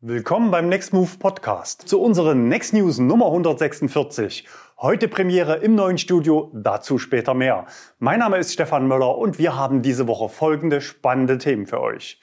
[0.00, 4.46] Willkommen beim Next Move Podcast zu unseren Next News Nummer 146.
[4.78, 7.66] Heute Premiere im neuen Studio, dazu später mehr.
[7.98, 12.20] Mein Name ist Stefan Möller und wir haben diese Woche folgende spannende Themen für euch.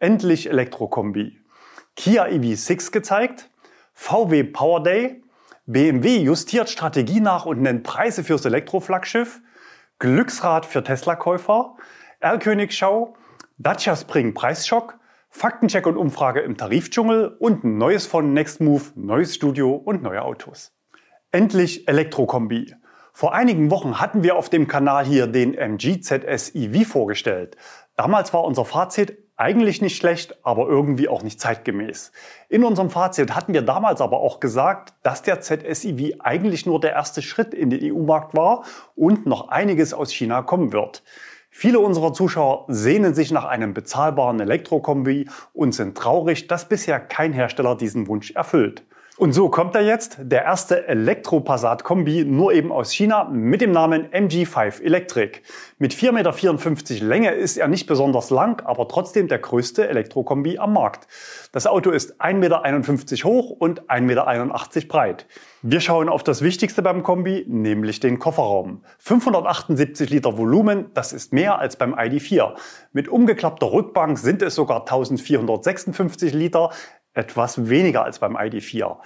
[0.00, 1.38] Endlich Elektrokombi.
[1.94, 3.50] Kia EV6 gezeigt,
[3.94, 5.22] VW Power Day,
[5.66, 9.40] BMW justiert Strategie nach und nennt Preise fürs Elektroflaggschiff,
[10.00, 11.76] Glücksrad für Tesla-Käufer,
[12.18, 13.14] Erlkönigschau,
[13.58, 14.98] Dacia Spring Preisschock,
[15.34, 20.72] Faktencheck und Umfrage im Tarifdschungel und ein neues von Nextmove, neues Studio und neue Autos.
[21.32, 22.74] Endlich Elektrokombi.
[23.14, 27.56] Vor einigen Wochen hatten wir auf dem Kanal hier den MG ZS EV vorgestellt.
[27.96, 32.12] Damals war unser Fazit eigentlich nicht schlecht, aber irgendwie auch nicht zeitgemäß.
[32.50, 36.78] In unserem Fazit hatten wir damals aber auch gesagt, dass der ZS EV eigentlich nur
[36.78, 41.02] der erste Schritt in den EU-Markt war und noch einiges aus China kommen wird.
[41.54, 47.34] Viele unserer Zuschauer sehnen sich nach einem bezahlbaren Elektrokombi und sind traurig, dass bisher kein
[47.34, 48.84] Hersteller diesen Wunsch erfüllt.
[49.18, 54.06] Und so kommt er jetzt, der erste Elektro-Passat-Kombi, nur eben aus China, mit dem Namen
[54.06, 55.40] MG5 Electric.
[55.78, 60.72] Mit 4,54 Meter Länge ist er nicht besonders lang, aber trotzdem der größte Elektrokombi am
[60.72, 61.08] Markt.
[61.52, 65.26] Das Auto ist 1,51 Meter hoch und 1,81 Meter breit.
[65.60, 68.82] Wir schauen auf das Wichtigste beim Kombi, nämlich den Kofferraum.
[68.98, 72.54] 578 Liter Volumen, das ist mehr als beim ID4.
[72.92, 76.70] Mit umgeklappter Rückbank sind es sogar 1456 Liter
[77.14, 78.98] etwas weniger als beim ID4.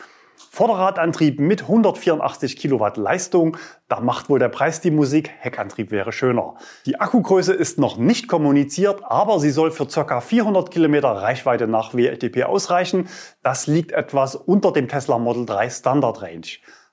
[0.51, 3.57] Vorderradantrieb mit 184 Kilowatt Leistung,
[3.89, 6.57] da macht wohl der Preis die Musik, Heckantrieb wäre schöner.
[6.85, 10.21] Die Akkugröße ist noch nicht kommuniziert, aber sie soll für ca.
[10.21, 13.09] 400 Kilometer Reichweite nach WLTP ausreichen.
[13.43, 16.47] Das liegt etwas unter dem Tesla Model 3 Standard Range.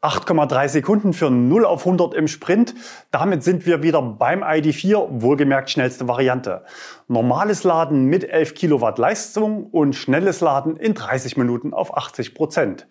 [0.04, 2.76] 8,3 Sekunden für 0 auf 100 im Sprint.
[3.12, 6.66] Damit sind wir wieder beim ID4, wohlgemerkt schnellste Variante.
[7.08, 12.86] Normales Laden mit 11 Kilowatt Leistung und schnelles Laden in 30 Minuten auf 80 Prozent.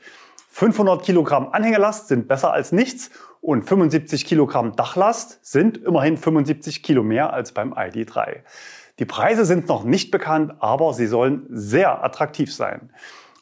[0.48, 3.10] 500 Kilogramm Anhängelast sind besser als nichts
[3.42, 8.36] und 75 Kilogramm Dachlast sind immerhin 75 Kilo mehr als beim ID3.
[8.98, 12.90] Die Preise sind noch nicht bekannt, aber sie sollen sehr attraktiv sein.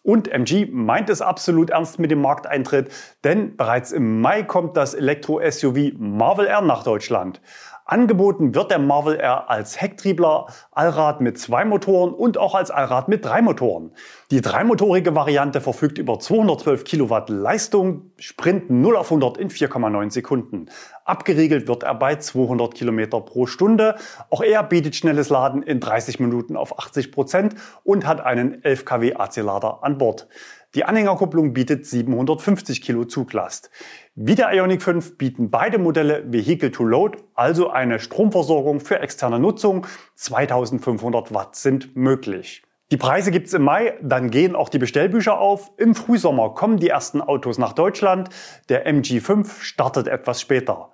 [0.03, 2.91] Und MG meint es absolut ernst mit dem Markteintritt,
[3.23, 7.41] denn bereits im Mai kommt das Elektro-SUV Marvel R nach Deutschland.
[7.91, 13.09] Angeboten wird der Marvel R als Hecktriebler, Allrad mit zwei Motoren und auch als Allrad
[13.09, 13.91] mit drei Motoren.
[14.31, 20.67] Die dreimotorige Variante verfügt über 212 Kilowatt Leistung, Sprint 0 auf 100 in 4,9 Sekunden.
[21.05, 23.97] Abgeriegelt wird er bei 200 Kilometer pro Stunde.
[24.31, 28.85] Auch er bietet schnelles Laden in 30 Minuten auf 80 Prozent und hat einen 11
[28.85, 30.29] kW AC-Lader an Bord.
[30.77, 33.71] Die Anhängerkupplung bietet 750 Kilo Zuglast.
[34.15, 39.41] Wie der Ioniq 5 bieten beide Modelle Vehicle to Load, also eine Stromversorgung für externe
[39.41, 39.89] Nutzung.
[40.15, 42.63] 2500 Watt sind möglich.
[42.93, 45.73] Die Preise gibt's im Mai, dann gehen auch die Bestellbücher auf.
[45.77, 48.29] Im Frühsommer kommen die ersten Autos nach Deutschland.
[48.69, 50.93] Der MG5 startet etwas später.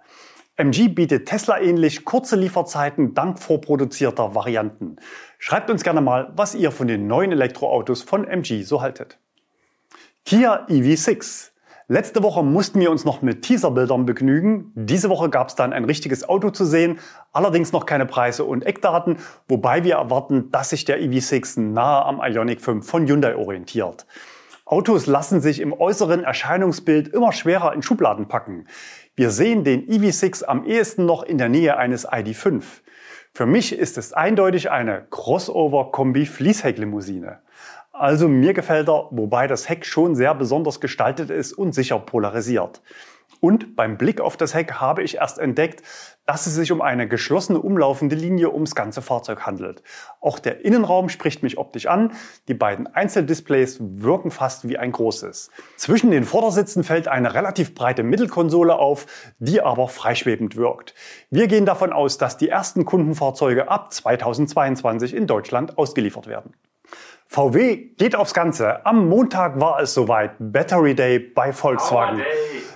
[0.57, 4.97] MG bietet Tesla-ähnlich kurze Lieferzeiten dank vorproduzierter Varianten.
[5.39, 9.19] Schreibt uns gerne mal, was ihr von den neuen Elektroautos von MG so haltet.
[10.29, 11.53] Kia EV6.
[11.87, 14.73] Letzte Woche mussten wir uns noch mit Teaserbildern begnügen.
[14.75, 16.99] Diese Woche gab es dann ein richtiges Auto zu sehen,
[17.33, 22.21] allerdings noch keine Preise und Eckdaten, wobei wir erwarten, dass sich der EV6 nahe am
[22.21, 24.05] Ioniq 5 von Hyundai orientiert.
[24.65, 28.67] Autos lassen sich im äußeren Erscheinungsbild immer schwerer in Schubladen packen.
[29.15, 32.65] Wir sehen den EV6 am ehesten noch in der Nähe eines ID5.
[33.33, 37.46] Für mich ist es eindeutig eine Crossover-Kombi-Fließhecklimousine.
[37.99, 42.83] Also mir gefällt er, wobei das Heck schon sehr besonders gestaltet ist und sicher polarisiert.
[43.41, 45.83] Und beim Blick auf das Heck habe ich erst entdeckt,
[46.27, 49.83] dass es sich um eine geschlossene umlaufende Linie ums ganze Fahrzeug handelt.
[50.21, 52.13] Auch der Innenraum spricht mich optisch an.
[52.49, 55.51] Die beiden Einzeldisplays wirken fast wie ein großes.
[55.77, 59.07] Zwischen den Vordersitzen fällt eine relativ breite Mittelkonsole auf,
[59.39, 60.95] die aber freischwebend wirkt.
[61.31, 66.53] Wir gehen davon aus, dass die ersten Kundenfahrzeuge ab 2022 in Deutschland ausgeliefert werden.
[67.29, 68.87] VW geht aufs Ganze.
[68.87, 70.33] Am Montag war es soweit.
[70.39, 72.19] Battery Day bei Volkswagen.
[72.19, 72.25] Power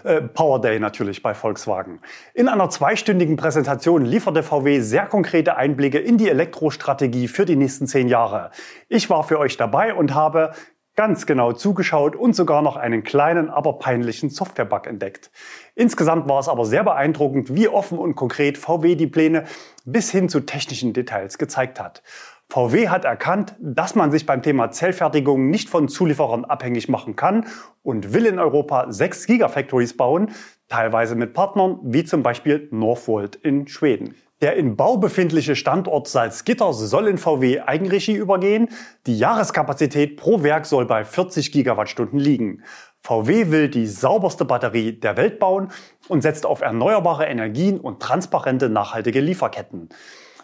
[0.05, 0.17] Day.
[0.17, 2.00] Äh, Power Day natürlich bei Volkswagen.
[2.35, 7.87] In einer zweistündigen Präsentation lieferte VW sehr konkrete Einblicke in die Elektrostrategie für die nächsten
[7.87, 8.50] zehn Jahre.
[8.88, 10.52] Ich war für euch dabei und habe
[10.97, 15.31] ganz genau zugeschaut und sogar noch einen kleinen, aber peinlichen Softwarebug entdeckt.
[15.75, 19.44] Insgesamt war es aber sehr beeindruckend, wie offen und konkret VW die Pläne
[19.85, 22.02] bis hin zu technischen Details gezeigt hat.
[22.50, 27.47] VW hat erkannt, dass man sich beim Thema Zellfertigung nicht von Zulieferern abhängig machen kann
[27.85, 30.32] und will in Europa sechs Gigafactories bauen,
[30.69, 34.17] teilweise mit Partnern wie zum Beispiel Northvolt in Schweden.
[34.41, 38.69] Der in Bau befindliche Standort Salzgitter soll in VW Eigenregie übergehen.
[39.06, 42.64] Die Jahreskapazität pro Werk soll bei 40 Gigawattstunden liegen.
[43.02, 45.69] VW will die sauberste Batterie der Welt bauen
[46.08, 49.91] und setzt auf erneuerbare Energien und transparente nachhaltige Lieferketten.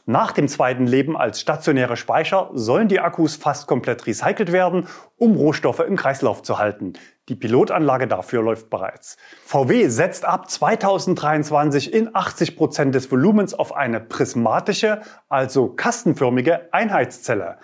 [0.08, 4.86] Nach dem zweiten Leben als stationäre Speicher sollen die Akkus fast komplett recycelt werden,
[5.16, 6.92] um Rohstoffe im Kreislauf zu halten.
[7.28, 9.16] Die Pilotanlage dafür läuft bereits.
[9.44, 17.58] VW setzt ab 2023 in 80 Prozent des Volumens auf eine prismatische, also kastenförmige Einheitszelle.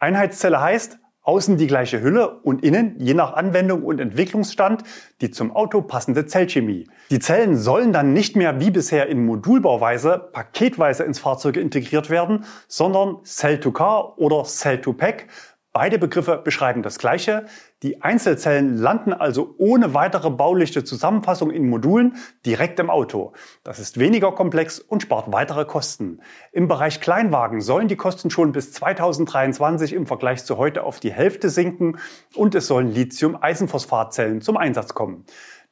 [0.00, 4.82] Einheitszelle heißt, Außen die gleiche Hülle und innen, je nach Anwendung und Entwicklungsstand,
[5.22, 6.86] die zum Auto passende Zellchemie.
[7.10, 12.44] Die Zellen sollen dann nicht mehr wie bisher in Modulbauweise paketweise ins Fahrzeug integriert werden,
[12.68, 15.28] sondern Cell-to-Car oder Cell-to-Pack
[15.76, 17.46] Beide Begriffe beschreiben das Gleiche.
[17.82, 22.14] Die Einzelzellen landen also ohne weitere bauliche Zusammenfassung in Modulen
[22.46, 23.32] direkt im Auto.
[23.64, 26.20] Das ist weniger komplex und spart weitere Kosten.
[26.52, 31.12] Im Bereich Kleinwagen sollen die Kosten schon bis 2023 im Vergleich zu heute auf die
[31.12, 31.98] Hälfte sinken
[32.36, 35.24] und es sollen Lithium-Eisenphosphatzellen zum Einsatz kommen.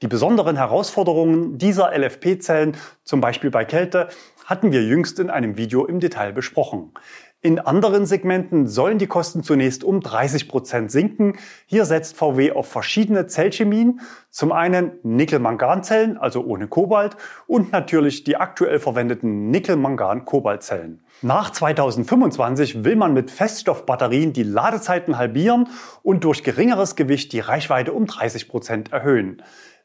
[0.03, 4.09] Die besonderen Herausforderungen dieser LFP-Zellen, zum Beispiel bei Kälte,
[4.45, 6.93] hatten wir jüngst in einem Video im Detail besprochen.
[7.45, 11.39] In anderen Segmenten sollen die Kosten zunächst um 30 Prozent sinken.
[11.67, 14.01] Hier setzt VW auf verschiedene Zellchemien.
[14.31, 17.17] Zum einen Nickel-Mangan-Zellen, also ohne Kobalt,
[17.49, 21.01] und natürlich die aktuell verwendeten Nickel-Mangan-Kobalt-Zellen.
[21.21, 25.69] Nach 2025 will man mit Feststoffbatterien die Ladezeiten halbieren
[26.05, 29.43] und durch geringeres Gewicht die Reichweite um 30 Prozent erhöhen.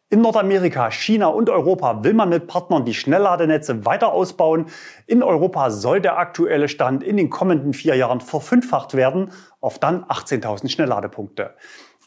[0.09, 4.68] In Nordamerika, China und Europa will man mit Partnern die Schnellladenetze weiter ausbauen.
[5.06, 10.06] In Europa soll der aktuelle Stand in den kommenden vier Jahren verfünffacht werden auf dann
[10.06, 11.56] 18.000 Schnellladepunkte.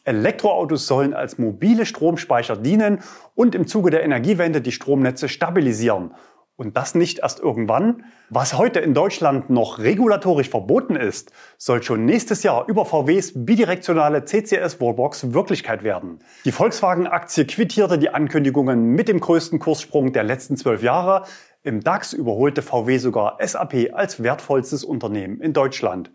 [0.05, 3.01] Elektroautos sollen als mobile Stromspeicher dienen
[3.35, 6.15] und im Zuge der Energiewende die Stromnetze stabilisieren.
[6.61, 8.05] Und das nicht erst irgendwann.
[8.29, 14.27] Was heute in Deutschland noch regulatorisch verboten ist, soll schon nächstes Jahr über VWs bidirektionale
[14.27, 16.19] CCS-Wallbox Wirklichkeit werden.
[16.45, 21.25] Die Volkswagen-Aktie quittierte die Ankündigungen mit dem größten Kurssprung der letzten zwölf Jahre.
[21.63, 26.11] Im DAX überholte VW sogar SAP als wertvollstes Unternehmen in Deutschland.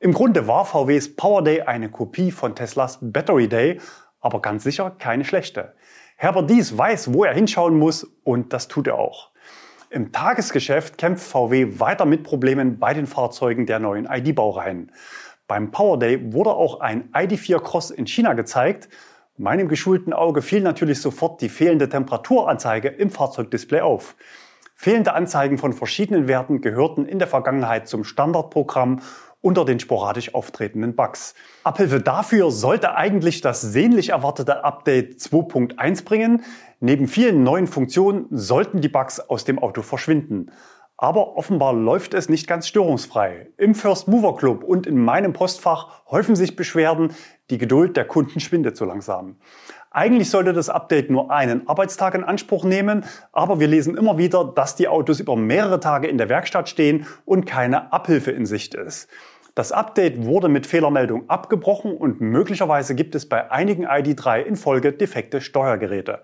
[0.00, 3.80] Im Grunde war VWs Power Day eine Kopie von Teslas Battery Day,
[4.18, 5.74] aber ganz sicher keine schlechte.
[6.16, 9.30] Herbert Dies weiß, wo er hinschauen muss und das tut er auch.
[9.96, 14.92] Im Tagesgeschäft kämpft VW weiter mit Problemen bei den Fahrzeugen der neuen ID-Baureihen.
[15.48, 18.90] Beim Power Day wurde auch ein ID4 Cross in China gezeigt.
[19.38, 24.16] Meinem geschulten Auge fiel natürlich sofort die fehlende Temperaturanzeige im Fahrzeugdisplay auf.
[24.74, 29.00] Fehlende Anzeigen von verschiedenen Werten gehörten in der Vergangenheit zum Standardprogramm
[29.40, 31.34] unter den sporadisch auftretenden Bugs.
[31.62, 36.44] Abhilfe dafür sollte eigentlich das sehnlich erwartete Update 2.1 bringen.
[36.80, 40.50] Neben vielen neuen Funktionen sollten die Bugs aus dem Auto verschwinden.
[40.98, 43.48] Aber offenbar läuft es nicht ganz störungsfrei.
[43.56, 47.12] Im First Mover Club und in meinem Postfach häufen sich Beschwerden,
[47.50, 49.36] die Geduld der Kunden schwindet so langsam.
[49.90, 54.44] Eigentlich sollte das Update nur einen Arbeitstag in Anspruch nehmen, aber wir lesen immer wieder,
[54.44, 58.74] dass die Autos über mehrere Tage in der Werkstatt stehen und keine Abhilfe in Sicht
[58.74, 59.08] ist.
[59.54, 64.92] Das Update wurde mit Fehlermeldung abgebrochen und möglicherweise gibt es bei einigen ID3 in Folge
[64.92, 66.20] defekte Steuergeräte.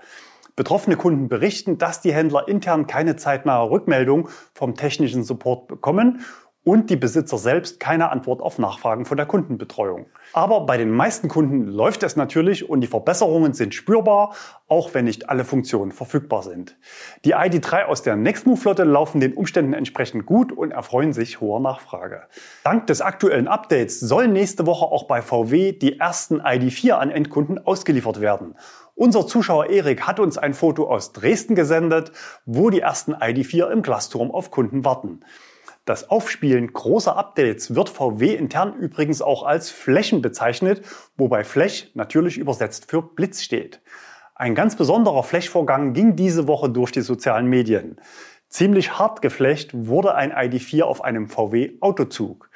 [0.56, 6.25] Betroffene Kunden berichten, dass die Händler intern keine zeitnahe Rückmeldung vom technischen Support bekommen
[6.64, 10.06] und die Besitzer selbst keine Antwort auf Nachfragen von der Kundenbetreuung.
[10.32, 14.34] Aber bei den meisten Kunden läuft es natürlich und die Verbesserungen sind spürbar,
[14.69, 16.79] auch wenn nicht alle Funktionen verfügbar sind.
[17.24, 22.22] Die ID3 aus der Nextmove-Flotte laufen den Umständen entsprechend gut und erfreuen sich hoher Nachfrage.
[22.62, 27.58] Dank des aktuellen Updates sollen nächste Woche auch bei VW die ersten ID4 an Endkunden
[27.67, 28.55] ausgeliefert werden.
[28.94, 32.13] Unser Zuschauer Erik hat uns ein Foto aus Dresden gesendet,
[32.44, 35.20] wo die ersten ID4 im Glasturm auf Kunden warten.
[35.87, 40.82] Das Aufspielen großer Updates wird VW intern übrigens auch als Flächen bezeichnet,
[41.17, 43.81] wobei Flech natürlich übersetzt für Blitz steht.
[44.34, 47.99] Ein ganz besonderer Flechvorgang ging diese Woche durch die sozialen Medien.
[48.49, 52.51] Ziemlich hart geflecht wurde ein ID4 auf einem VW Autozug.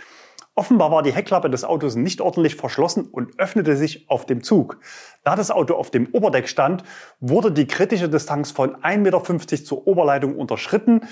[0.58, 4.78] Offenbar war die Heckklappe des Autos nicht ordentlich verschlossen und öffnete sich auf dem Zug.
[5.22, 6.82] Da das Auto auf dem Oberdeck stand,
[7.20, 11.02] wurde die kritische Distanz von 1,50 Meter zur Oberleitung unterschritten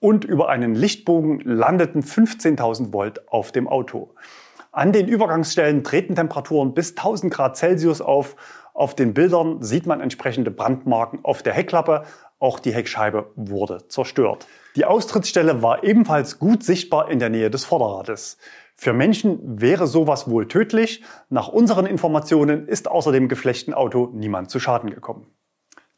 [0.00, 4.14] und über einen Lichtbogen landeten 15.000 Volt auf dem Auto.
[4.70, 8.36] An den Übergangsstellen treten Temperaturen bis 1000 Grad Celsius auf.
[8.74, 12.04] Auf den Bildern sieht man entsprechende Brandmarken auf der Heckklappe.
[12.38, 14.46] Auch die Heckscheibe wurde zerstört.
[14.76, 18.38] Die Austrittsstelle war ebenfalls gut sichtbar in der Nähe des Vorderrades.
[18.82, 21.04] Für Menschen wäre sowas wohl tödlich.
[21.28, 25.26] Nach unseren Informationen ist außer dem geflechten Auto niemand zu Schaden gekommen.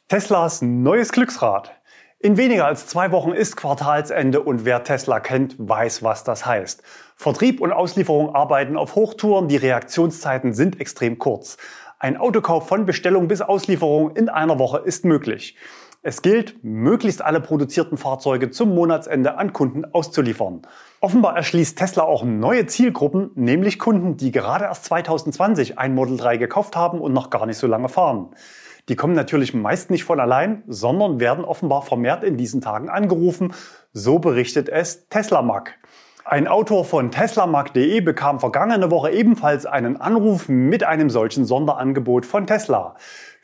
[0.09, 1.71] Teslas neues Glücksrad.
[2.19, 6.83] In weniger als zwei Wochen ist Quartalsende und wer Tesla kennt, weiß, was das heißt.
[7.15, 11.59] Vertrieb und Auslieferung arbeiten auf Hochtouren, die Reaktionszeiten sind extrem kurz.
[12.01, 15.57] Ein Autokauf von Bestellung bis Auslieferung in einer Woche ist möglich.
[16.05, 20.63] Es gilt, möglichst alle produzierten Fahrzeuge zum Monatsende an Kunden auszuliefern.
[21.01, 26.39] Offenbar erschließt Tesla auch neue Zielgruppen, nämlich Kunden, die gerade erst 2020 ein Model 3
[26.39, 28.31] gekauft haben und noch gar nicht so lange fahren.
[28.89, 33.55] Die kommen natürlich meist nicht von allein, sondern werden offenbar vermehrt in diesen Tagen angerufen.
[33.93, 35.79] So berichtet es Tesla Mag.
[36.25, 42.47] Ein Autor von teslamag.de bekam vergangene Woche ebenfalls einen Anruf mit einem solchen Sonderangebot von
[42.47, 42.95] Tesla.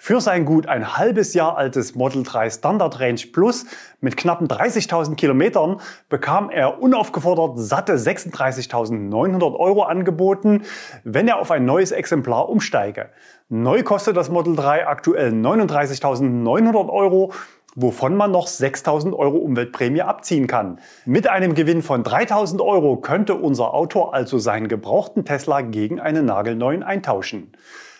[0.00, 3.66] Für sein gut ein halbes Jahr altes Model 3 Standard Range Plus
[4.00, 10.62] mit knappen 30.000 Kilometern bekam er unaufgefordert satte 36.900 Euro angeboten,
[11.02, 13.10] wenn er auf ein neues Exemplar umsteige.
[13.48, 17.32] Neu kostet das Model 3 aktuell 39.900 Euro
[17.74, 20.80] wovon man noch 6000 Euro Umweltprämie abziehen kann.
[21.06, 26.24] Mit einem Gewinn von 3000 Euro könnte unser Autor also seinen gebrauchten Tesla gegen einen
[26.24, 27.52] nagelneuen eintauschen.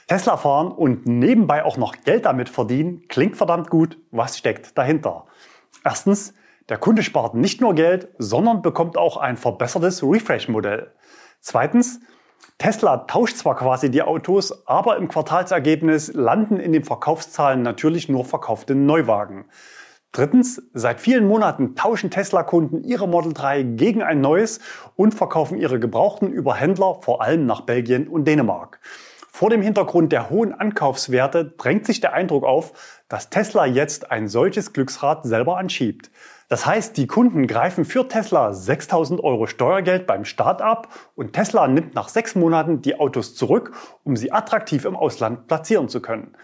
[0.08, 3.98] Tesla fahren und nebenbei auch noch Geld damit verdienen, klingt verdammt gut.
[4.10, 5.26] Was steckt dahinter?
[5.84, 6.32] Erstens,
[6.70, 10.92] der Kunde spart nicht nur Geld, sondern bekommt auch ein verbessertes Refresh-Modell.
[11.40, 12.00] Zweitens,
[12.56, 18.24] Tesla tauscht zwar quasi die Autos, aber im Quartalsergebnis landen in den Verkaufszahlen natürlich nur
[18.24, 19.44] verkaufte Neuwagen.
[20.12, 24.60] Drittens, seit vielen Monaten tauschen Tesla-Kunden ihre Model 3 gegen ein neues
[24.96, 28.80] und verkaufen ihre Gebrauchten über Händler, vor allem nach Belgien und Dänemark.
[29.38, 32.72] Vor dem Hintergrund der hohen Ankaufswerte drängt sich der Eindruck auf,
[33.08, 36.10] dass Tesla jetzt ein solches Glücksrad selber anschiebt.
[36.48, 41.68] Das heißt, die Kunden greifen für Tesla 6000 Euro Steuergeld beim Start ab und Tesla
[41.68, 46.34] nimmt nach sechs Monaten die Autos zurück, um sie attraktiv im Ausland platzieren zu können.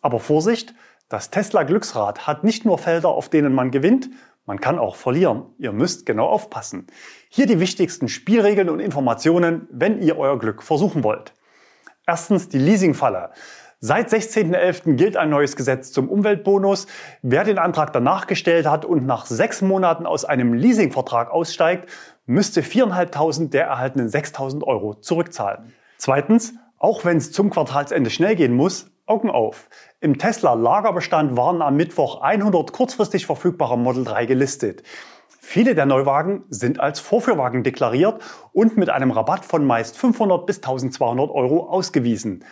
[0.00, 0.72] Aber Vorsicht,
[1.10, 4.08] das Tesla Glücksrad hat nicht nur Felder, auf denen man gewinnt,
[4.46, 5.44] man kann auch verlieren.
[5.58, 6.86] Ihr müsst genau aufpassen.
[7.28, 11.34] Hier die wichtigsten Spielregeln und Informationen, wenn ihr euer Glück versuchen wollt.
[12.10, 13.30] Erstens die Leasingfalle.
[13.78, 14.96] Seit 16.11.
[14.96, 16.88] gilt ein neues Gesetz zum Umweltbonus.
[17.22, 21.88] Wer den Antrag danach gestellt hat und nach sechs Monaten aus einem Leasingvertrag aussteigt,
[22.26, 25.72] müsste 4.500 der erhaltenen 6.000 Euro zurückzahlen.
[25.98, 29.68] Zweitens, auch wenn es zum Quartalsende schnell gehen muss, Augen auf.
[30.00, 34.82] Im Tesla Lagerbestand waren am Mittwoch 100 kurzfristig verfügbare Model 3 gelistet.
[35.42, 40.58] Viele der Neuwagen sind als Vorführwagen deklariert und mit einem Rabatt von meist 500 bis
[40.58, 42.44] 1200 Euro ausgewiesen.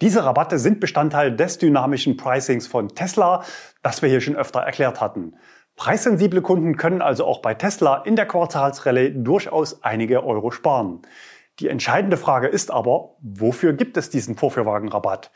[0.00, 3.42] Diese Rabatte sind Bestandteil des dynamischen Pricings von Tesla,
[3.82, 5.34] das wir hier schon öfter erklärt hatten.
[5.74, 11.02] Preissensible Kunden können also auch bei Tesla in der Quartalsrallye durchaus einige Euro sparen.
[11.58, 15.32] Die entscheidende Frage ist aber, wofür gibt es diesen Vorführwagenrabatt?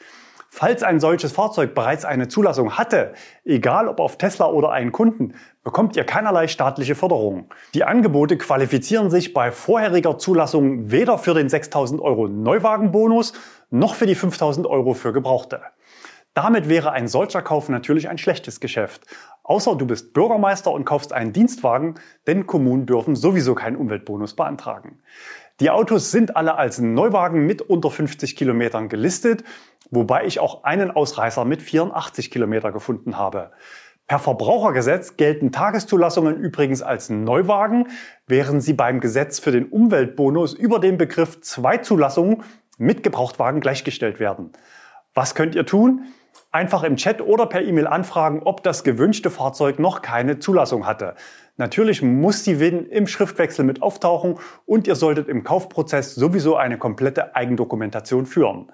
[0.55, 5.33] Falls ein solches Fahrzeug bereits eine Zulassung hatte, egal ob auf Tesla oder einen Kunden,
[5.65, 7.47] bekommt ihr keinerlei staatliche Förderung.
[7.73, 13.33] Die Angebote qualifizieren sich bei vorheriger Zulassung weder für den 6000 Euro Neuwagenbonus
[13.71, 15.63] noch für die 5000 Euro für Gebrauchte.
[16.35, 19.03] Damit wäre ein solcher Kauf natürlich ein schlechtes Geschäft.
[19.43, 21.97] Außer du bist Bürgermeister und kaufst einen Dienstwagen,
[22.27, 25.03] denn Kommunen dürfen sowieso keinen Umweltbonus beantragen.
[25.61, 29.45] Die Autos sind alle als Neuwagen mit unter 50 Kilometern gelistet,
[29.91, 33.53] wobei ich auch einen Ausreißer mit 84 Kilometer gefunden habe.
[34.07, 37.89] Per Verbrauchergesetz gelten Tageszulassungen übrigens als Neuwagen,
[38.27, 42.43] während sie beim Gesetz für den Umweltbonus über den Begriff zwei Zulassungen
[42.79, 44.53] mit Gebrauchtwagen gleichgestellt werden.
[45.15, 46.07] Was könnt ihr tun?
[46.55, 51.15] Einfach im Chat oder per E-Mail anfragen, ob das gewünschte Fahrzeug noch keine Zulassung hatte.
[51.57, 56.77] Natürlich muss die WIN im Schriftwechsel mit auftauchen und ihr solltet im Kaufprozess sowieso eine
[56.77, 58.71] komplette Eigendokumentation führen.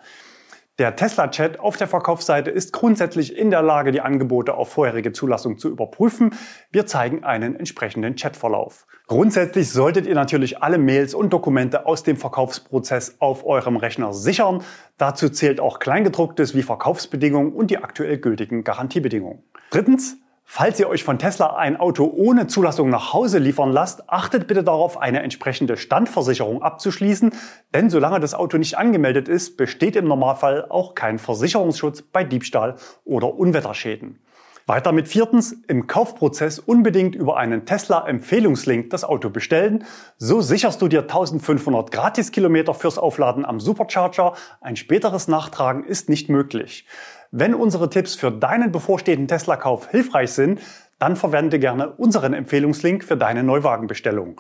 [0.78, 5.56] Der Tesla-Chat auf der Verkaufsseite ist grundsätzlich in der Lage, die Angebote auf vorherige Zulassung
[5.56, 6.34] zu überprüfen.
[6.72, 8.86] Wir zeigen einen entsprechenden Chatverlauf.
[9.08, 14.62] Grundsätzlich solltet ihr natürlich alle Mails und Dokumente aus dem Verkaufsprozess auf eurem Rechner sichern.
[14.98, 19.42] Dazu zählt auch Kleingedrucktes wie Verkaufsbedingungen und die aktuell gültigen Garantiebedingungen.
[19.70, 20.18] Drittens,
[20.50, 24.64] Falls ihr euch von Tesla ein Auto ohne Zulassung nach Hause liefern lasst, achtet bitte
[24.64, 27.34] darauf, eine entsprechende Standversicherung abzuschließen,
[27.74, 32.76] denn solange das Auto nicht angemeldet ist, besteht im Normalfall auch kein Versicherungsschutz bei Diebstahl
[33.04, 34.20] oder Unwetterschäden.
[34.68, 39.84] Weiter mit viertens, im Kaufprozess unbedingt über einen Tesla-Empfehlungslink das Auto bestellen.
[40.18, 44.34] So sicherst du dir 1500 Gratiskilometer fürs Aufladen am Supercharger.
[44.60, 46.86] Ein späteres Nachtragen ist nicht möglich.
[47.30, 50.60] Wenn unsere Tipps für deinen bevorstehenden Tesla-Kauf hilfreich sind,
[50.98, 54.38] dann verwende gerne unseren Empfehlungslink für deine Neuwagenbestellung.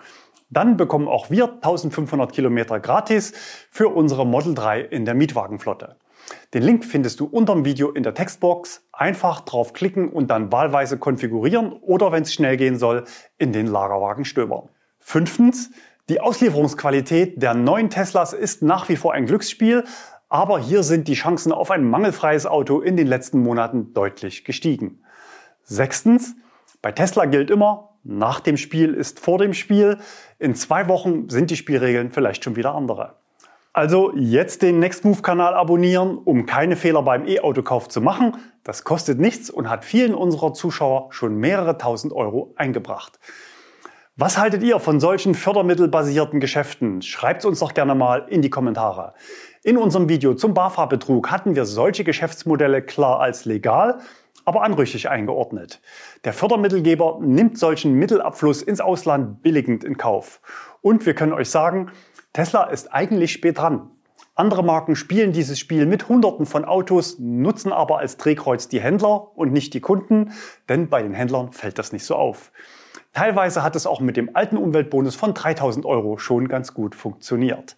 [0.50, 3.32] Dann bekommen auch wir 1500 Kilometer gratis
[3.70, 5.96] für unsere Model 3 in der Mietwagenflotte.
[6.54, 8.86] Den Link findest du unter dem Video in der Textbox.
[8.92, 13.04] Einfach draufklicken und dann wahlweise konfigurieren oder wenn es schnell gehen soll,
[13.38, 14.68] in den Lagerwagen stöbern.
[14.98, 15.70] Fünftens,
[16.08, 19.84] die Auslieferungsqualität der neuen Teslas ist nach wie vor ein Glücksspiel,
[20.28, 25.02] aber hier sind die Chancen auf ein mangelfreies Auto in den letzten Monaten deutlich gestiegen.
[25.62, 26.34] Sechstens,
[26.80, 29.98] bei Tesla gilt immer, nach dem Spiel ist vor dem Spiel.
[30.38, 33.16] In zwei Wochen sind die Spielregeln vielleicht schon wieder andere.
[33.78, 38.34] Also jetzt den Nextmove-Kanal abonnieren, um keine Fehler beim E-Autokauf zu machen.
[38.64, 43.20] Das kostet nichts und hat vielen unserer Zuschauer schon mehrere tausend Euro eingebracht.
[44.16, 47.02] Was haltet ihr von solchen fördermittelbasierten Geschäften?
[47.02, 49.14] Schreibt uns doch gerne mal in die Kommentare.
[49.62, 54.00] In unserem Video zum BAFA-Betrug hatten wir solche Geschäftsmodelle klar als legal,
[54.44, 55.80] aber anrüchig eingeordnet.
[56.24, 60.40] Der Fördermittelgeber nimmt solchen Mittelabfluss ins Ausland billigend in Kauf.
[60.80, 61.92] Und wir können euch sagen,
[62.32, 63.90] Tesla ist eigentlich spät dran.
[64.34, 69.36] Andere Marken spielen dieses Spiel mit Hunderten von Autos, nutzen aber als Drehkreuz die Händler
[69.36, 70.32] und nicht die Kunden,
[70.68, 72.52] denn bei den Händlern fällt das nicht so auf.
[73.12, 77.76] Teilweise hat es auch mit dem alten Umweltbonus von 3000 Euro schon ganz gut funktioniert.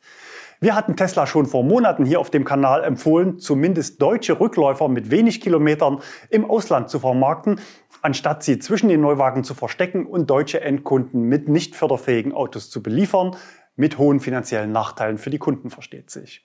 [0.62, 5.11] Wir hatten Tesla schon vor Monaten hier auf dem Kanal empfohlen, zumindest deutsche Rückläufer mit
[5.11, 7.59] wenig Kilometern im Ausland zu vermarkten,
[8.02, 12.83] anstatt sie zwischen den Neuwagen zu verstecken und deutsche Endkunden mit nicht förderfähigen Autos zu
[12.83, 13.37] beliefern,
[13.80, 16.44] mit hohen finanziellen Nachteilen für die Kunden versteht sich.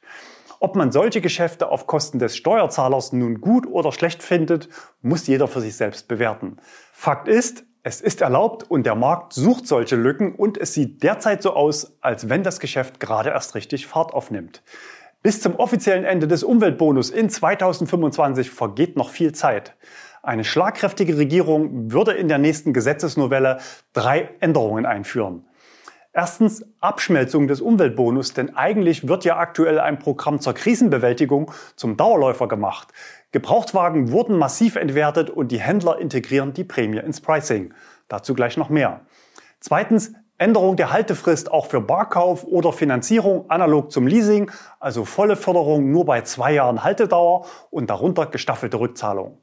[0.60, 4.70] Ob man solche Geschäfte auf Kosten des Steuerzahlers nun gut oder schlecht findet,
[5.02, 6.58] muss jeder für sich selbst bewerten.
[6.94, 11.44] Fakt ist, es ist erlaubt und der Markt sucht solche Lücken und es sieht derzeit
[11.44, 14.64] so aus, als wenn das Geschäft gerade erst richtig Fahrt aufnimmt.
[15.22, 19.76] Bis zum offiziellen Ende des Umweltbonus in 2025 vergeht noch viel Zeit.
[20.24, 23.60] Eine schlagkräftige Regierung würde in der nächsten Gesetzesnovelle
[23.94, 25.46] drei Änderungen einführen.
[26.18, 32.48] Erstens Abschmelzung des Umweltbonus, denn eigentlich wird ja aktuell ein Programm zur Krisenbewältigung zum Dauerläufer
[32.48, 32.88] gemacht.
[33.34, 37.74] Gebrauchtwagen wurden massiv entwertet und die Händler integrieren die Prämie ins Pricing.
[38.08, 39.02] Dazu gleich noch mehr.
[39.60, 45.92] Zweitens Änderung der Haltefrist auch für Barkauf oder Finanzierung analog zum Leasing, also volle Förderung
[45.92, 49.40] nur bei zwei Jahren Haltedauer und darunter gestaffelte Rückzahlung.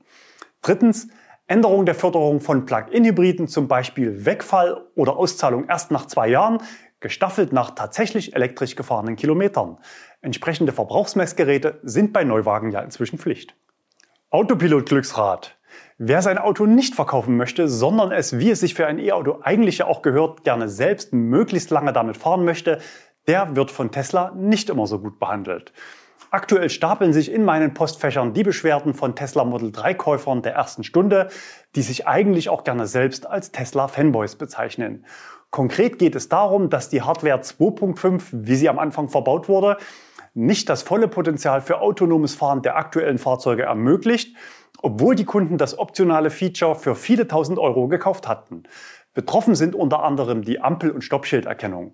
[0.62, 1.08] Drittens
[1.52, 6.62] Änderung der Förderung von Plug-in-Hybriden, zum Beispiel Wegfall oder Auszahlung erst nach zwei Jahren,
[7.00, 9.76] gestaffelt nach tatsächlich elektrisch gefahrenen Kilometern.
[10.22, 13.54] Entsprechende Verbrauchsmessgeräte sind bei Neuwagen ja inzwischen Pflicht.
[14.30, 15.58] Autopilot Glücksrad.
[15.98, 19.76] Wer sein Auto nicht verkaufen möchte, sondern es, wie es sich für ein E-Auto eigentlich
[19.76, 22.78] ja auch gehört, gerne selbst möglichst lange damit fahren möchte,
[23.28, 25.74] der wird von Tesla nicht immer so gut behandelt.
[26.34, 30.82] Aktuell stapeln sich in meinen Postfächern die Beschwerden von Tesla Model 3 Käufern der ersten
[30.82, 31.28] Stunde,
[31.76, 35.04] die sich eigentlich auch gerne selbst als Tesla Fanboys bezeichnen.
[35.50, 39.76] Konkret geht es darum, dass die Hardware 2.5, wie sie am Anfang verbaut wurde,
[40.32, 44.34] nicht das volle Potenzial für autonomes Fahren der aktuellen Fahrzeuge ermöglicht,
[44.80, 48.62] obwohl die Kunden das optionale Feature für viele tausend Euro gekauft hatten.
[49.12, 51.92] Betroffen sind unter anderem die Ampel- und Stoppschilderkennung.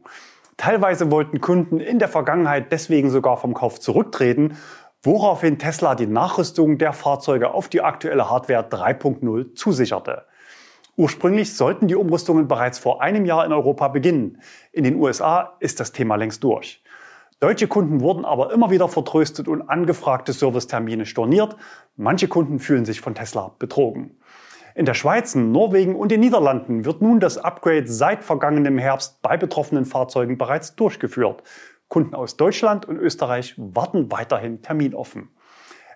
[0.58, 4.58] Teilweise wollten Kunden in der Vergangenheit deswegen sogar vom Kauf zurücktreten,
[5.04, 10.26] woraufhin Tesla die Nachrüstung der Fahrzeuge auf die aktuelle Hardware 3.0 zusicherte.
[10.96, 14.42] Ursprünglich sollten die Umrüstungen bereits vor einem Jahr in Europa beginnen.
[14.72, 16.82] In den USA ist das Thema längst durch.
[17.38, 21.56] Deutsche Kunden wurden aber immer wieder vertröstet und angefragte Servicetermine storniert.
[21.94, 24.17] Manche Kunden fühlen sich von Tesla betrogen.
[24.78, 29.36] In der Schweiz, Norwegen und den Niederlanden wird nun das Upgrade seit vergangenem Herbst bei
[29.36, 31.42] betroffenen Fahrzeugen bereits durchgeführt.
[31.88, 35.30] Kunden aus Deutschland und Österreich warten weiterhin terminoffen.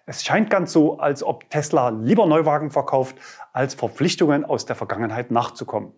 [0.05, 3.15] Es scheint ganz so, als ob Tesla lieber Neuwagen verkauft,
[3.53, 5.93] als Verpflichtungen aus der Vergangenheit nachzukommen.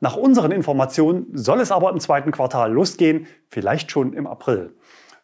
[0.00, 4.76] Nach unseren Informationen soll es aber im zweiten Quartal losgehen, vielleicht schon im April.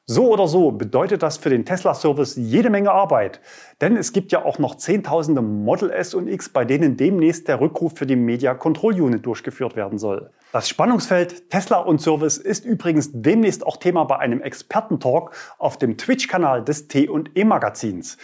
[0.09, 3.40] So oder so bedeutet das für den Tesla-Service jede Menge Arbeit.
[3.81, 7.61] Denn es gibt ja auch noch Zehntausende Model S und X, bei denen demnächst der
[7.61, 10.31] Rückruf für die Media Control Unit durchgeführt werden soll.
[10.53, 15.99] Das Spannungsfeld Tesla und Service ist übrigens demnächst auch Thema bei einem Expertentalk auf dem
[15.99, 18.16] Twitch-Kanal des T&E Magazins.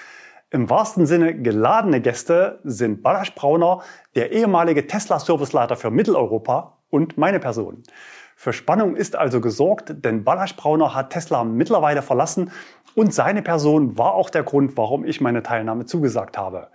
[0.50, 3.80] Im wahrsten Sinne geladene Gäste sind Balasch Brauner,
[4.14, 7.82] der ehemalige Tesla-Serviceleiter für Mitteleuropa und meine Person.
[8.42, 12.50] Für Spannung ist also gesorgt, denn Balasch Brauner hat Tesla mittlerweile verlassen
[12.96, 16.66] und seine Person war auch der Grund, warum ich meine Teilnahme zugesagt habe.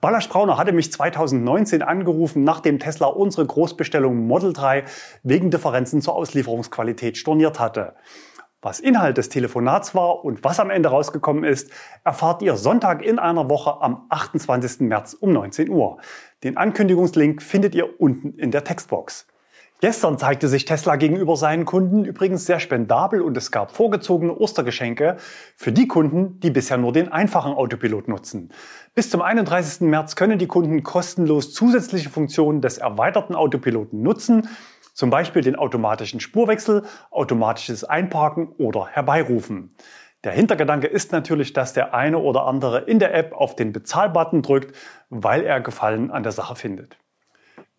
[0.00, 4.84] Balasch Brauner hatte mich 2019 angerufen, nachdem Tesla unsere Großbestellung Model 3
[5.24, 7.96] wegen Differenzen zur Auslieferungsqualität storniert hatte.
[8.60, 11.72] Was Inhalt des Telefonats war und was am Ende rausgekommen ist,
[12.04, 14.82] erfahrt ihr Sonntag in einer Woche am 28.
[14.82, 15.96] März um 19 Uhr.
[16.44, 19.26] Den Ankündigungslink findet ihr unten in der Textbox.
[19.82, 25.16] Gestern zeigte sich Tesla gegenüber seinen Kunden übrigens sehr spendabel und es gab vorgezogene Ostergeschenke
[25.56, 28.52] für die Kunden, die bisher nur den einfachen Autopilot nutzen.
[28.94, 29.80] Bis zum 31.
[29.80, 34.48] März können die Kunden kostenlos zusätzliche Funktionen des erweiterten Autopiloten nutzen,
[34.94, 39.74] zum Beispiel den automatischen Spurwechsel, automatisches Einparken oder Herbeirufen.
[40.22, 44.42] Der Hintergedanke ist natürlich, dass der eine oder andere in der App auf den Bezahlbutton
[44.42, 44.76] drückt,
[45.10, 46.98] weil er Gefallen an der Sache findet.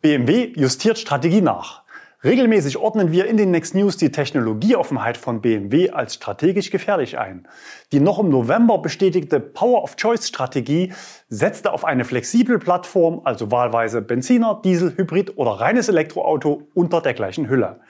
[0.01, 1.82] BMW justiert Strategie nach.
[2.23, 7.45] Regelmäßig ordnen wir in den Next News die Technologieoffenheit von BMW als strategisch gefährlich ein.
[7.91, 10.93] Die noch im November bestätigte Power of Choice Strategie
[11.27, 17.13] setzte auf eine flexible Plattform, also wahlweise Benziner, Diesel, Hybrid oder reines Elektroauto unter der
[17.13, 17.81] gleichen Hülle.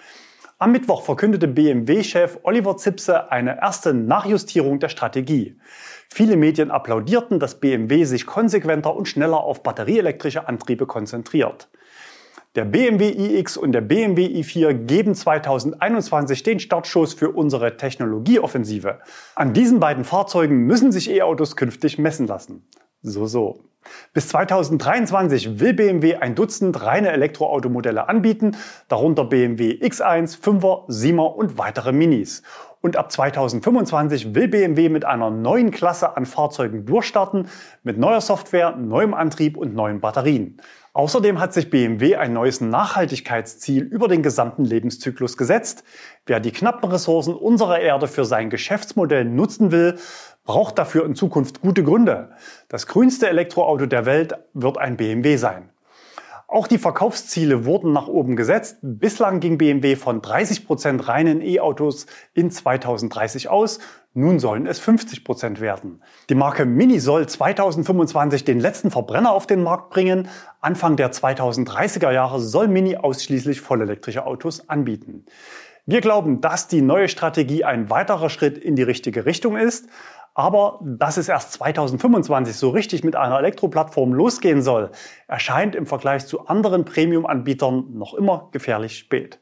[0.57, 5.59] Am Mittwoch verkündete BMW-Chef Oliver Zipse eine erste Nachjustierung der Strategie.
[6.09, 11.69] Viele Medien applaudierten, dass BMW sich konsequenter und schneller auf batterieelektrische Antriebe konzentriert.
[12.55, 18.99] Der BMW iX und der BMW i4 geben 2021 den Startschuss für unsere Technologieoffensive.
[19.33, 22.63] An diesen beiden Fahrzeugen müssen sich E-Autos künftig messen lassen.
[23.01, 23.61] So, so.
[24.13, 28.55] Bis 2023 will BMW ein Dutzend reine Elektroautomodelle anbieten,
[28.87, 32.43] darunter BMW X1, 5er, 7er und weitere Minis.
[32.81, 37.47] Und ab 2025 will BMW mit einer neuen Klasse an Fahrzeugen durchstarten,
[37.81, 40.61] mit neuer Software, neuem Antrieb und neuen Batterien.
[40.95, 45.83] Außerdem hat sich BMW ein neues Nachhaltigkeitsziel über den gesamten Lebenszyklus gesetzt.
[46.27, 49.97] Wer die knappen Ressourcen unserer Erde für sein Geschäftsmodell nutzen will,
[50.43, 52.29] braucht dafür in Zukunft gute Gründe.
[52.67, 55.71] Das grünste Elektroauto der Welt wird ein BMW sein.
[56.47, 58.77] Auch die Verkaufsziele wurden nach oben gesetzt.
[58.83, 63.79] Bislang ging BMW von 30 Prozent reinen E-Autos in 2030 aus.
[64.15, 66.03] Nun sollen es 50 Prozent werden.
[66.29, 70.27] Die Marke Mini soll 2025 den letzten Verbrenner auf den Markt bringen.
[70.61, 75.25] Anfang der 2030er Jahre soll Mini ausschließlich vollelektrische Autos anbieten.
[75.87, 79.89] Wir glauben, dass die neue Strategie ein weiterer Schritt in die richtige Richtung ist.
[80.35, 84.91] Aber dass es erst 2025 so richtig mit einer Elektroplattform losgehen soll,
[85.27, 89.39] erscheint im Vergleich zu anderen Premium-Anbietern noch immer gefährlich spät.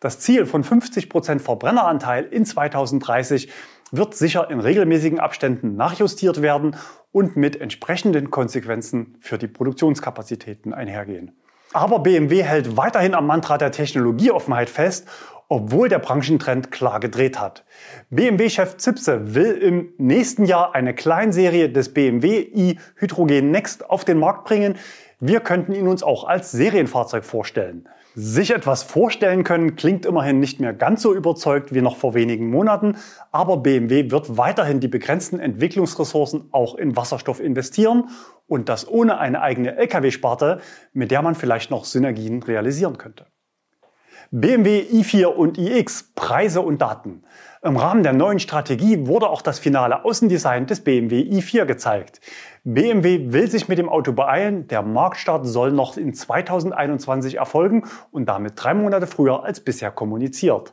[0.00, 3.50] Das Ziel von 50 Prozent Verbrenneranteil in 2030
[3.92, 6.74] wird sicher in regelmäßigen Abständen nachjustiert werden
[7.12, 11.30] und mit entsprechenden Konsequenzen für die Produktionskapazitäten einhergehen.
[11.74, 15.08] Aber BMW hält weiterhin am Mantra der Technologieoffenheit fest
[15.52, 17.66] obwohl der Branchentrend klar gedreht hat.
[18.08, 24.18] BMW-Chef Zipse will im nächsten Jahr eine Kleinserie des BMW i Hydrogen Next auf den
[24.18, 24.78] Markt bringen.
[25.20, 27.86] Wir könnten ihn uns auch als Serienfahrzeug vorstellen.
[28.14, 32.50] Sich etwas vorstellen können klingt immerhin nicht mehr ganz so überzeugt wie noch vor wenigen
[32.50, 32.96] Monaten,
[33.30, 38.10] aber BMW wird weiterhin die begrenzten Entwicklungsressourcen auch in Wasserstoff investieren
[38.46, 40.60] und das ohne eine eigene Lkw-Sparte,
[40.92, 43.31] mit der man vielleicht noch Synergien realisieren könnte.
[44.34, 47.22] BMW i4 und iX, Preise und Daten.
[47.62, 52.22] Im Rahmen der neuen Strategie wurde auch das finale Außendesign des BMW i4 gezeigt.
[52.64, 54.68] BMW will sich mit dem Auto beeilen.
[54.68, 60.72] Der Marktstart soll noch in 2021 erfolgen und damit drei Monate früher als bisher kommuniziert.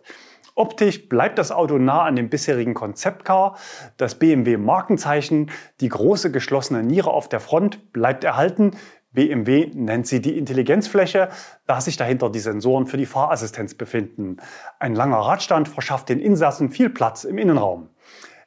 [0.55, 3.57] Optisch bleibt das Auto nah an dem bisherigen Konzeptcar.
[3.97, 8.71] Das BMW Markenzeichen, die große geschlossene Niere auf der Front bleibt erhalten.
[9.11, 11.29] BMW nennt sie die Intelligenzfläche,
[11.65, 14.37] da sich dahinter die Sensoren für die Fahrassistenz befinden.
[14.77, 17.89] Ein langer Radstand verschafft den Insassen viel Platz im Innenraum.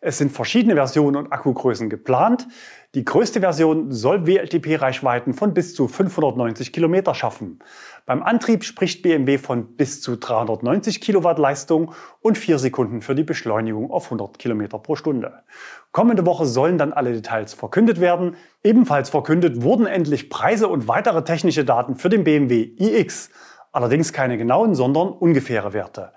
[0.05, 2.49] Es sind verschiedene Versionen und Akkugrößen geplant.
[2.95, 7.61] Die größte Version soll WLTP-Reichweiten von bis zu 590 Kilometer schaffen.
[8.05, 13.23] Beim Antrieb spricht BMW von bis zu 390 Kilowatt Leistung und 4 Sekunden für die
[13.23, 15.45] Beschleunigung auf 100 Kilometer pro Stunde.
[15.93, 18.37] Kommende Woche sollen dann alle Details verkündet werden.
[18.65, 23.31] Ebenfalls verkündet wurden endlich Preise und weitere technische Daten für den BMW iX.
[23.71, 26.13] Allerdings keine genauen, sondern ungefähre Werte.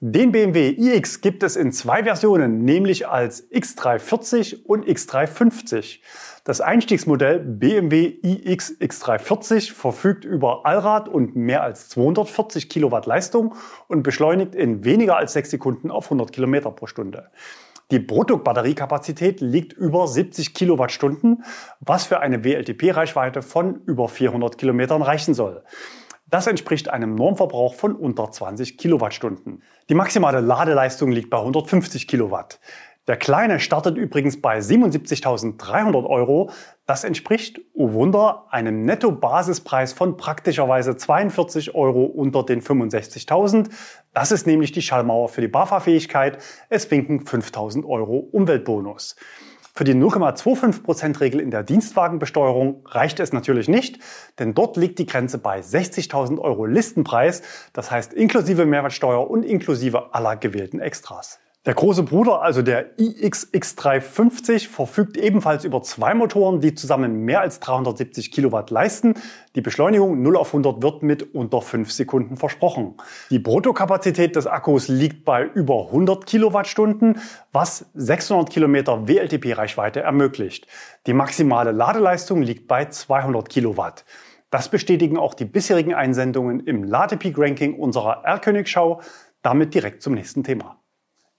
[0.00, 6.00] Den BMW iX gibt es in zwei Versionen, nämlich als X340 und X350.
[6.44, 13.54] Das Einstiegsmodell BMW iX X340 verfügt über Allrad und mehr als 240 Kilowatt Leistung
[13.88, 17.30] und beschleunigt in weniger als sechs Sekunden auf 100 Kilometer pro Stunde.
[17.90, 21.42] Die Bruttobatteriekapazität liegt über 70 Kilowattstunden,
[21.80, 25.62] was für eine WLTP-Reichweite von über 400 Kilometern reichen soll.
[26.28, 29.62] Das entspricht einem Normverbrauch von unter 20 Kilowattstunden.
[29.88, 32.58] Die maximale Ladeleistung liegt bei 150 Kilowatt.
[33.06, 36.50] Der kleine startet übrigens bei 77.300 Euro.
[36.86, 43.70] Das entspricht, oh Wunder, einem Netto-Basispreis von praktischerweise 42 Euro unter den 65.000.
[44.12, 46.38] Das ist nämlich die Schallmauer für die BAFA-Fähigkeit.
[46.68, 49.14] Es winken 5.000 Euro Umweltbonus.
[49.76, 53.98] Für die 0,25%-Regel in der Dienstwagenbesteuerung reicht es natürlich nicht,
[54.38, 57.42] denn dort liegt die Grenze bei 60.000 Euro Listenpreis,
[57.74, 61.40] das heißt inklusive Mehrwertsteuer und inklusive aller gewählten Extras.
[61.66, 67.58] Der große Bruder, also der iXX350, verfügt ebenfalls über zwei Motoren, die zusammen mehr als
[67.58, 69.14] 370 Kilowatt leisten.
[69.56, 72.94] Die Beschleunigung 0 auf 100 wird mit unter 5 Sekunden versprochen.
[73.30, 77.18] Die Bruttokapazität des Akkus liegt bei über 100 Kilowattstunden,
[77.50, 80.68] was 600 Kilometer WLTP-Reichweite ermöglicht.
[81.08, 84.04] Die maximale Ladeleistung liegt bei 200 Kilowatt.
[84.50, 89.00] Das bestätigen auch die bisherigen Einsendungen im Ladepeak-Ranking unserer R-König-Schau.
[89.42, 90.80] Damit direkt zum nächsten Thema.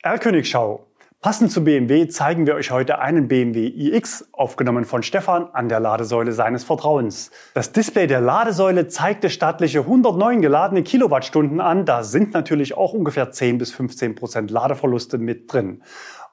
[0.03, 0.85] R-Königschau.
[1.21, 5.79] Passend zu BMW zeigen wir euch heute einen BMW iX, aufgenommen von Stefan an der
[5.79, 7.31] Ladesäule seines Vertrauens.
[7.55, 11.85] Das Display der Ladesäule zeigte stattliche 109 geladene Kilowattstunden an.
[11.85, 15.81] Da sind natürlich auch ungefähr 10 bis 15 Prozent Ladeverluste mit drin.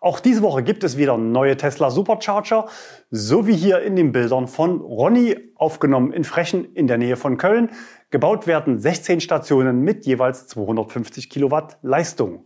[0.04, 2.66] Auch diese Woche gibt es wieder neue Tesla Supercharger,
[3.10, 7.38] so wie hier in den Bildern von Ronny, aufgenommen in Frechen in der Nähe von
[7.38, 7.70] Köln.
[8.10, 12.44] Gebaut werden 16 Stationen mit jeweils 250 Kilowatt Leistung.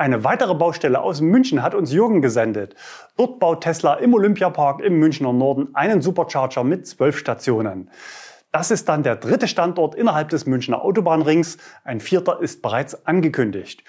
[0.00, 2.74] Eine weitere Baustelle aus München hat uns Jürgen gesendet.
[3.18, 7.90] Dort baut Tesla im Olympiapark im Münchner Norden einen Supercharger mit zwölf Stationen.
[8.50, 11.58] Das ist dann der dritte Standort innerhalb des Münchner Autobahnrings.
[11.84, 13.84] Ein vierter ist bereits angekündigt.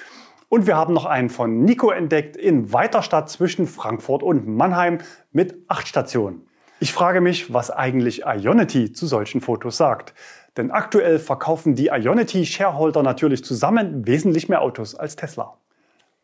[0.49, 4.97] Und wir haben noch einen von Nico entdeckt in Weiterstadt zwischen Frankfurt und Mannheim
[5.31, 6.45] mit acht Stationen.
[6.81, 10.13] Ich frage mich, was eigentlich Ionity zu solchen Fotos sagt.
[10.57, 15.55] Denn aktuell verkaufen die Ionity Shareholder natürlich zusammen wesentlich mehr Autos als Tesla.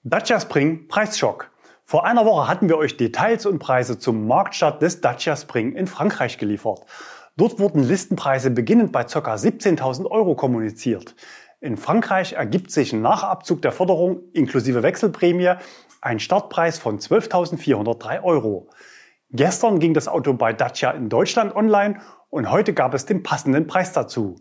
[0.10, 1.52] Dacia Spring Preisschock.
[1.84, 5.86] Vor einer Woche hatten wir euch Details und Preise zum Marktstart des Dacia Spring in
[5.86, 6.86] Frankreich geliefert.
[7.36, 9.20] Dort wurden Listenpreise beginnend bei ca.
[9.20, 11.13] 17.000 Euro kommuniziert.
[11.60, 15.56] In Frankreich ergibt sich nach Abzug der Förderung inklusive Wechselprämie
[16.00, 18.70] ein Startpreis von 12.403 Euro.
[19.32, 23.67] Gestern ging das Auto bei Dacia in Deutschland online und heute gab es den passenden
[23.67, 24.38] Preis dazu.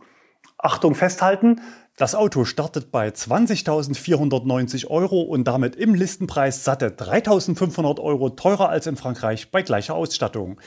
[0.58, 1.60] Achtung festhalten,
[1.96, 8.86] das Auto startet bei 20.490 Euro und damit im Listenpreis satte 3.500 Euro teurer als
[8.86, 10.60] in Frankreich bei gleicher Ausstattung.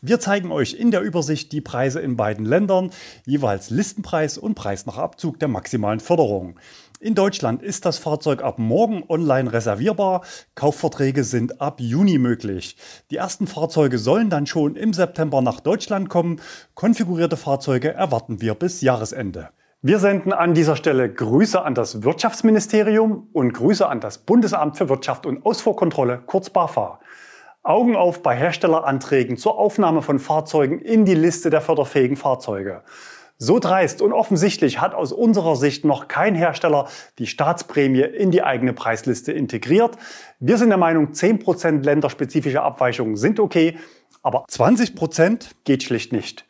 [0.00, 2.92] Wir zeigen euch in der Übersicht die Preise in beiden Ländern,
[3.24, 6.56] jeweils Listenpreis und Preis nach Abzug der maximalen Förderung.
[7.00, 10.22] In Deutschland ist das Fahrzeug ab morgen online reservierbar.
[10.54, 12.76] Kaufverträge sind ab Juni möglich.
[13.10, 16.40] Die ersten Fahrzeuge sollen dann schon im September nach Deutschland kommen.
[16.74, 19.50] Konfigurierte Fahrzeuge erwarten wir bis Jahresende.
[19.88, 24.88] Wir senden an dieser Stelle Grüße an das Wirtschaftsministerium und Grüße an das Bundesamt für
[24.88, 26.98] Wirtschaft und Ausfuhrkontrolle, kurz BAFA.
[27.62, 32.82] Augen auf bei Herstelleranträgen zur Aufnahme von Fahrzeugen in die Liste der förderfähigen Fahrzeuge.
[33.38, 36.88] So dreist und offensichtlich hat aus unserer Sicht noch kein Hersteller
[37.20, 39.96] die Staatsprämie in die eigene Preisliste integriert.
[40.40, 43.78] Wir sind der Meinung, 10% länderspezifische Abweichungen sind okay,
[44.24, 46.44] aber 20% geht schlicht nicht.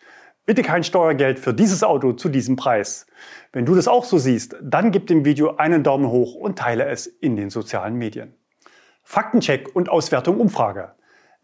[0.46, 3.08] Bitte kein Steuergeld für dieses Auto zu diesem Preis.
[3.52, 6.86] Wenn du das auch so siehst, dann gib dem Video einen Daumen hoch und teile
[6.86, 8.32] es in den sozialen Medien.
[9.02, 10.92] Faktencheck und Auswertung Umfrage.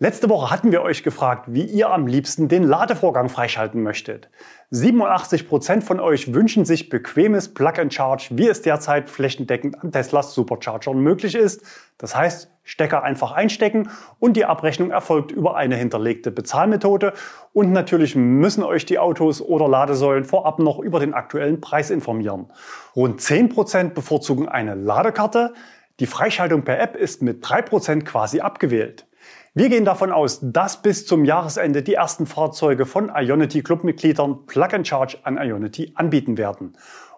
[0.03, 4.31] Letzte Woche hatten wir euch gefragt, wie ihr am liebsten den Ladevorgang freischalten möchtet.
[4.71, 10.99] 87 Prozent von euch wünschen sich bequemes Plug-and-Charge, wie es derzeit flächendeckend an Teslas Superchargern
[10.99, 11.63] möglich ist.
[11.99, 17.13] Das heißt, Stecker einfach einstecken und die Abrechnung erfolgt über eine hinterlegte Bezahlmethode.
[17.53, 22.51] Und natürlich müssen euch die Autos oder Ladesäulen vorab noch über den aktuellen Preis informieren.
[22.97, 25.55] Rund 10 Prozent bevorzugen eine Ladekarte.
[26.01, 29.07] Die Freischaltung per App ist mit 3% quasi abgewählt.
[29.55, 34.69] Wir gehen davon aus, dass bis zum Jahresende die ersten Fahrzeuge von Ionity Clubmitgliedern Plug
[34.73, 36.75] and Charge an Ionity anbieten werden.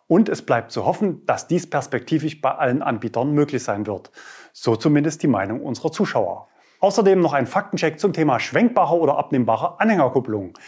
[0.09, 4.11] Und es bleibt zu hoffen, dass dies perspektivisch bei allen Anbietern möglich sein wird.
[4.53, 6.49] So zumindest die Meinung unserer Zuschauer.
[6.81, 10.59] Außerdem noch ein Faktencheck zum Thema schwenkbare oder abnehmbare Anhängerkupplung.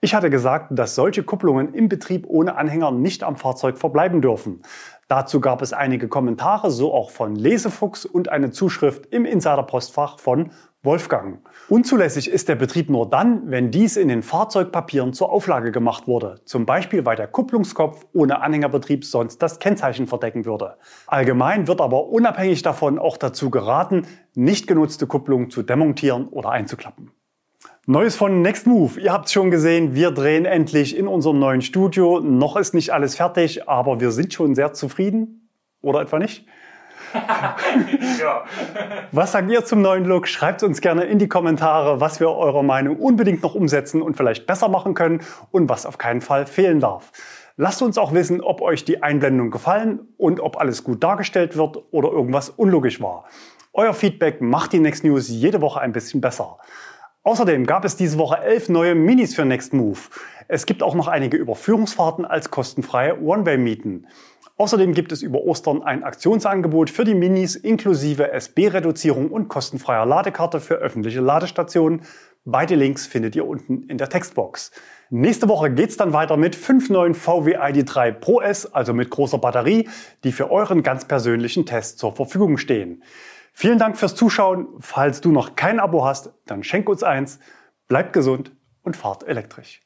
[0.00, 4.62] Ich hatte gesagt, dass solche Kupplungen im Betrieb ohne Anhänger nicht am Fahrzeug verbleiben dürfen.
[5.08, 10.50] Dazu gab es einige Kommentare, so auch von Lesefuchs und eine Zuschrift im Insider-Postfach von
[10.82, 11.40] Wolfgang.
[11.68, 16.40] Unzulässig ist der Betrieb nur dann, wenn dies in den Fahrzeugpapieren zur Auflage gemacht wurde.
[16.44, 20.76] Zum Beispiel, weil der Kupplungskopf ohne Anhängerbetrieb sonst das Kennzeichen verdecken würde.
[21.06, 27.12] Allgemein wird aber unabhängig davon auch dazu geraten, nicht genutzte Kupplungen zu demontieren oder einzuklappen.
[27.88, 28.98] Neues von Next Move.
[28.98, 32.18] Ihr habt es schon gesehen, wir drehen endlich in unserem neuen Studio.
[32.18, 35.48] Noch ist nicht alles fertig, aber wir sind schon sehr zufrieden.
[35.82, 36.44] Oder etwa nicht?
[37.14, 38.44] ja.
[39.12, 40.26] Was sagt ihr zum neuen Look?
[40.26, 44.48] Schreibt uns gerne in die Kommentare, was wir eurer Meinung unbedingt noch umsetzen und vielleicht
[44.48, 45.20] besser machen können
[45.52, 47.12] und was auf keinen Fall fehlen darf.
[47.56, 51.84] Lasst uns auch wissen, ob euch die Einblendungen gefallen und ob alles gut dargestellt wird
[51.92, 53.26] oder irgendwas unlogisch war.
[53.72, 56.58] Euer Feedback macht die Next News jede Woche ein bisschen besser.
[57.26, 60.10] Außerdem gab es diese Woche elf neue Minis für Nextmove.
[60.46, 64.06] Es gibt auch noch einige Überführungsfahrten als kostenfreie One-Way-Mieten.
[64.58, 70.60] Außerdem gibt es über Ostern ein Aktionsangebot für die Minis inklusive SB-Reduzierung und kostenfreier Ladekarte
[70.60, 72.02] für öffentliche Ladestationen.
[72.44, 74.70] Beide Links findet ihr unten in der Textbox.
[75.10, 79.38] Nächste Woche geht's dann weiter mit fünf neuen VW ID3 Pro S, also mit großer
[79.38, 79.88] Batterie,
[80.22, 83.02] die für euren ganz persönlichen Test zur Verfügung stehen.
[83.58, 84.68] Vielen Dank fürs Zuschauen.
[84.80, 87.38] Falls du noch kein Abo hast, dann schenk uns eins.
[87.88, 89.80] Bleibt gesund und fahrt elektrisch.